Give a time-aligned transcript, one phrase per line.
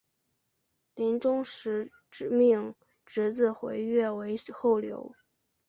[0.95, 1.91] 临终时
[2.31, 2.73] 命
[3.05, 4.55] 侄子田悦为留
[5.03, 5.13] 后。